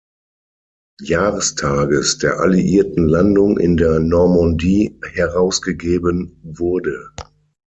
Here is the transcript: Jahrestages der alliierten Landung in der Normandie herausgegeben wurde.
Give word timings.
Jahrestages 1.03 2.17
der 2.17 2.39
alliierten 2.39 3.07
Landung 3.07 3.59
in 3.59 3.77
der 3.77 3.99
Normandie 3.99 4.97
herausgegeben 5.13 6.41
wurde. 6.41 7.11